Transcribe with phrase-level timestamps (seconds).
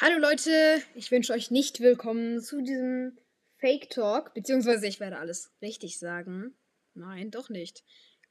[0.00, 3.18] Hallo Leute, ich wünsche euch nicht willkommen zu diesem
[3.56, 6.54] Fake Talk, beziehungsweise ich werde alles richtig sagen.
[6.94, 7.82] Nein, doch nicht.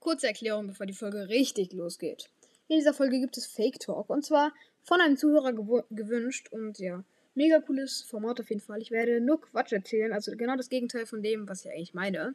[0.00, 2.30] Kurze Erklärung, bevor die Folge richtig losgeht.
[2.66, 4.52] In dieser Folge gibt es Fake Talk und zwar
[4.82, 5.52] von einem Zuhörer
[5.90, 7.04] gewünscht und ja,
[7.36, 8.82] mega cooles Format auf jeden Fall.
[8.82, 12.34] Ich werde nur Quatsch erzählen, also genau das Gegenteil von dem, was ich eigentlich meine.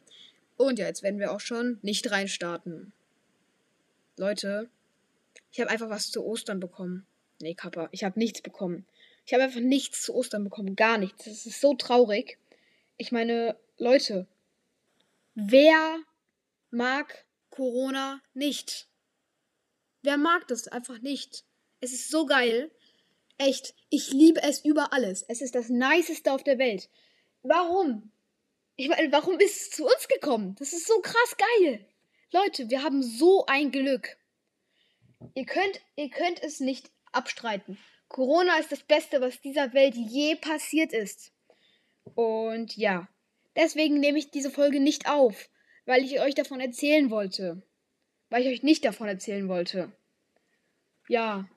[0.56, 2.94] Und ja, jetzt werden wir auch schon nicht reinstarten.
[4.16, 4.70] Leute,
[5.52, 7.04] ich habe einfach was zu Ostern bekommen.
[7.42, 8.86] Nee, Kappa, ich habe nichts bekommen.
[9.28, 10.74] Ich habe einfach nichts zu Ostern bekommen.
[10.74, 11.26] Gar nichts.
[11.26, 12.38] Das ist so traurig.
[12.96, 14.26] Ich meine, Leute,
[15.34, 15.98] wer
[16.70, 18.88] mag Corona nicht?
[20.00, 21.44] Wer mag das einfach nicht?
[21.82, 22.70] Es ist so geil.
[23.36, 25.26] Echt, ich liebe es über alles.
[25.28, 26.88] Es ist das Niceste auf der Welt.
[27.42, 28.10] Warum?
[28.76, 30.56] Ich meine, warum ist es zu uns gekommen?
[30.58, 31.84] Das ist so krass geil.
[32.32, 34.16] Leute, wir haben so ein Glück.
[35.34, 37.76] Ihr könnt, ihr könnt es nicht abstreiten.
[38.08, 41.32] Corona ist das Beste, was dieser Welt je passiert ist.
[42.14, 43.08] Und ja,
[43.56, 45.48] deswegen nehme ich diese Folge nicht auf,
[45.86, 47.62] weil ich euch davon erzählen wollte.
[48.30, 49.92] Weil ich euch nicht davon erzählen wollte.
[51.08, 51.48] Ja.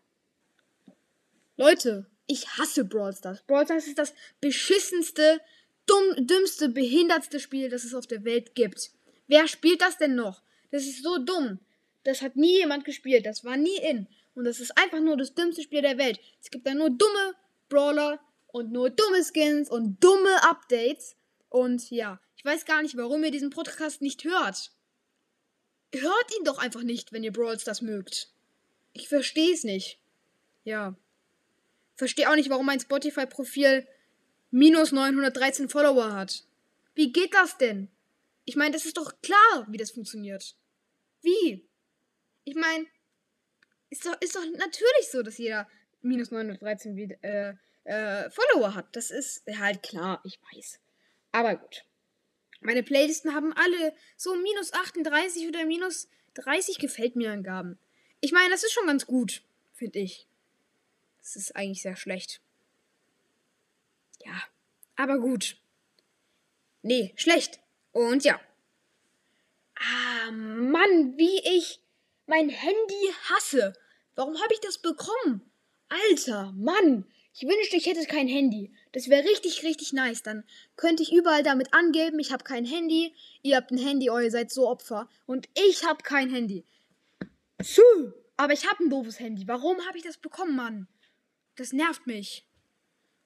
[1.58, 3.44] Leute, ich hasse Brawl Stars.
[3.44, 5.42] Brawl Stars ist das beschissenste,
[5.86, 8.92] dumm, dümmste, behindertste Spiel, das es auf der Welt gibt.
[9.28, 10.42] Wer spielt das denn noch?
[10.72, 11.60] Das ist so dumm.
[12.04, 13.26] Das hat nie jemand gespielt.
[13.26, 14.08] Das war nie in.
[14.34, 16.20] Und das ist einfach nur das dümmste Spiel der Welt.
[16.42, 17.36] Es gibt da nur dumme
[17.70, 21.16] Brawler und nur dumme Skins und dumme Updates.
[21.50, 24.72] Und ja, ich weiß gar nicht, warum ihr diesen Podcast nicht hört.
[25.94, 28.30] Hört ihn doch einfach nicht, wenn ihr Brawl Stars mögt.
[28.94, 30.00] Ich verstehe es nicht.
[30.64, 30.96] Ja.
[31.96, 33.86] Verstehe auch nicht, warum mein Spotify-Profil
[34.50, 36.46] minus 913 Follower hat.
[36.96, 37.90] Wie geht das denn?
[38.46, 40.56] Ich meine, das ist doch klar, wie das funktioniert.
[41.22, 41.68] Wie?
[42.52, 42.86] Ich meine,
[43.90, 45.70] ist doch, ist doch natürlich so, dass jeder
[46.02, 47.54] minus 913 äh,
[47.86, 48.94] äh, Follower hat.
[48.94, 50.82] Das ist halt klar, ich weiß.
[51.32, 51.86] Aber gut.
[52.60, 57.80] Meine Playlisten haben alle so minus 38 oder minus 30 gefällt mir Angaben.
[58.20, 60.28] Ich meine, das ist schon ganz gut, finde ich.
[61.22, 62.42] Das ist eigentlich sehr schlecht.
[64.26, 64.44] Ja,
[64.98, 65.56] aber gut.
[66.82, 67.62] Nee, schlecht.
[67.94, 68.42] Und ja.
[69.76, 71.81] Ah, Mann, wie ich
[72.32, 73.74] mein Handy hasse.
[74.16, 75.42] Warum habe ich das bekommen?
[75.90, 77.06] Alter, Mann.
[77.34, 78.74] Ich wünschte, ich hätte kein Handy.
[78.94, 80.24] Das wäre richtig, richtig nice.
[80.24, 80.46] Dann
[80.78, 83.14] könnte ich überall damit angeben, ich habe kein Handy.
[83.42, 85.10] Ihr habt ein Handy, oh, ihr seid so Opfer.
[85.26, 86.64] Und ich habe kein Handy.
[87.58, 88.14] Puh.
[88.38, 89.46] Aber ich habe ein doofes Handy.
[89.48, 90.88] Warum habe ich das bekommen, Mann?
[91.58, 92.48] Das nervt mich.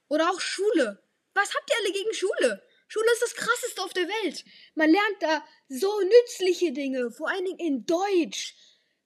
[0.07, 1.03] Oder auch Schule.
[1.35, 2.63] Was habt ihr alle gegen Schule?
[2.87, 4.45] Schule ist das krasseste auf der Welt.
[4.73, 8.55] Man lernt da so nützliche Dinge, vor allen Dingen in Deutsch.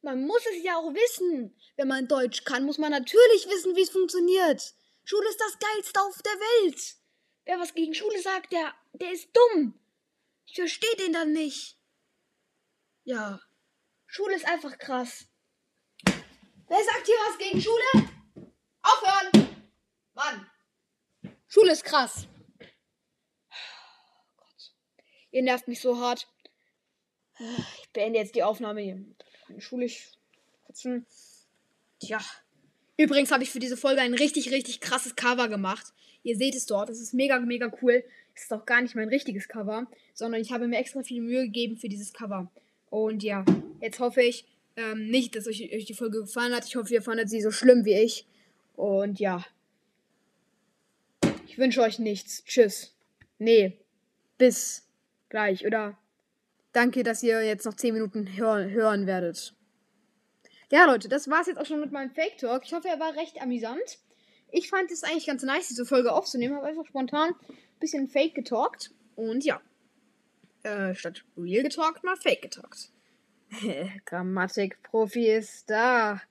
[0.01, 1.55] Man muss es ja auch wissen.
[1.75, 4.73] Wenn man Deutsch kann, muss man natürlich wissen, wie es funktioniert.
[5.03, 6.95] Schule ist das Geilste auf der Welt.
[7.45, 9.79] Wer was gegen Schule sagt, der, der ist dumm.
[10.45, 11.77] Ich verstehe den dann nicht.
[13.03, 13.41] Ja,
[14.05, 15.25] Schule ist einfach krass.
[16.05, 18.09] Wer sagt hier was gegen Schule?
[18.81, 19.67] Aufhören!
[20.13, 20.49] Mann!
[21.47, 22.27] Schule ist krass.
[22.61, 23.55] Oh.
[25.31, 26.27] Ihr nervt mich so hart.
[27.39, 29.03] Ich beende jetzt die Aufnahme hier
[29.57, 30.11] schulisch
[30.65, 31.05] putzen.
[31.99, 32.19] Tja.
[32.97, 35.93] Übrigens habe ich für diese Folge ein richtig, richtig krasses Cover gemacht.
[36.23, 36.89] Ihr seht es dort.
[36.89, 38.03] Das ist mega, mega cool.
[38.35, 41.43] Es ist auch gar nicht mein richtiges Cover, sondern ich habe mir extra viel Mühe
[41.43, 42.51] gegeben für dieses Cover.
[42.89, 43.45] Und ja,
[43.81, 44.45] jetzt hoffe ich
[44.77, 46.65] ähm, nicht, dass euch, euch die Folge gefallen hat.
[46.65, 48.25] Ich hoffe, ihr fandet sie so schlimm wie ich.
[48.75, 49.45] Und ja.
[51.47, 52.43] Ich wünsche euch nichts.
[52.45, 52.95] Tschüss.
[53.39, 53.77] Nee.
[54.37, 54.87] Bis
[55.27, 55.98] gleich, oder?
[56.71, 59.55] Danke, dass ihr jetzt noch 10 Minuten hör hören werdet.
[60.71, 62.63] Ja, Leute, das war's jetzt auch schon mit meinem Fake Talk.
[62.63, 63.99] Ich hoffe, er war recht amüsant.
[64.51, 66.55] Ich fand es eigentlich ganz nice, diese Folge aufzunehmen.
[66.55, 68.91] Habe einfach spontan ein bisschen Fake getalkt.
[69.15, 69.61] Und ja.
[70.63, 72.91] Äh, statt real getalkt, mal Fake getalkt.
[74.05, 76.21] Grammatik-Profi ist da.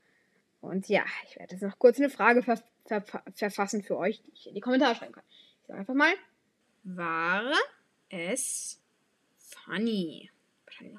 [0.61, 3.05] Und ja, ich werde jetzt noch kurz eine Frage ver ver
[3.35, 5.25] verfassen für euch, die ich in die Kommentare schreiben kann.
[5.29, 6.13] Ich sage einfach mal:
[6.85, 7.53] War
[8.09, 8.81] es
[9.69, 10.31] funny?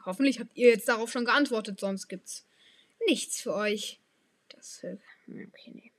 [0.05, 2.45] Hoffentlich habt ihr jetzt darauf schon geantwortet, sonst gibt's
[3.07, 3.99] nichts für euch.
[4.49, 5.91] Das, äh, okay, nee.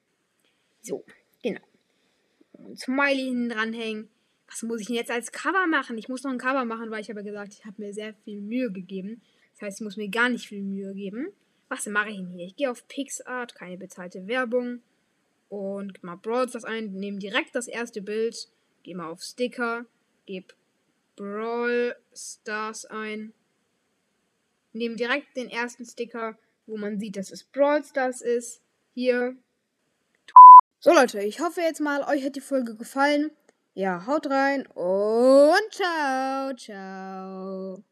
[0.83, 1.05] So,
[1.43, 1.61] genau.
[2.53, 4.09] Und Smiley hinten dranhängen.
[4.49, 5.97] Was muss ich denn jetzt als Cover machen?
[5.97, 8.41] Ich muss noch ein Cover machen, weil ich habe gesagt, ich habe mir sehr viel
[8.41, 9.23] Mühe gegeben.
[9.53, 11.29] Das heißt, ich muss mir gar nicht viel Mühe geben.
[11.69, 12.47] Was mache ich denn hier?
[12.47, 14.83] Ich gehe auf PixArt, keine bezahlte Werbung.
[15.49, 18.49] Und mal das ein, nehme direkt das erste Bild,
[18.83, 19.87] gehe mal auf Sticker,
[20.27, 20.49] gebe
[21.21, 23.35] Brawl Stars ein
[24.73, 28.63] nehmen direkt den ersten Sticker, wo man sieht, dass es Brawl Stars ist.
[28.95, 29.37] Hier.
[30.79, 33.31] So Leute, ich hoffe jetzt mal, euch hat die Folge gefallen.
[33.75, 37.85] Ja, haut rein und ciao, ciao.